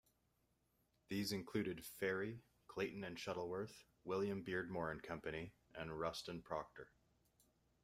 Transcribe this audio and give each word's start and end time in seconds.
These 1.09 1.31
included 1.31 1.85
Fairey, 1.85 2.41
Clayton 2.67 3.03
and 3.03 3.19
Shuttleworth, 3.19 3.83
William 4.03 4.43
Beardmore 4.43 4.89
and 4.89 5.03
Company 5.03 5.53
and 5.75 5.95
Ruston 5.99 6.41
Proctor. 6.41 6.89